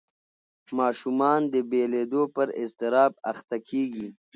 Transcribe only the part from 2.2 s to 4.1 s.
پر اضطراب اخته کېږي.